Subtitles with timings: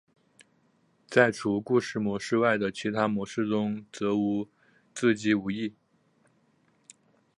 [1.05, 4.47] 在除故事模式外的其他模式中则与
[4.95, 5.75] 自机无异。